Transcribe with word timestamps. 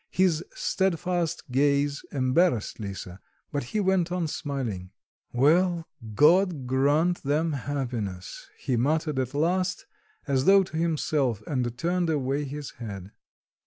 His 0.09 0.43
steadfast 0.55 1.51
gaze 1.51 2.03
embarrassed 2.11 2.79
Lisa, 2.79 3.19
but 3.51 3.65
he 3.65 3.79
went 3.79 4.11
on 4.11 4.27
smiling. 4.27 4.89
"Well, 5.31 5.85
God 6.15 6.65
grant 6.65 7.21
them 7.21 7.53
happiness!" 7.53 8.47
he 8.57 8.77
muttered 8.77 9.19
at 9.19 9.35
last, 9.35 9.85
as 10.25 10.45
though 10.45 10.63
to 10.63 10.75
himself, 10.75 11.43
and 11.45 11.77
turned 11.77 12.09
away 12.09 12.45
his 12.45 12.71
head. 12.71 13.11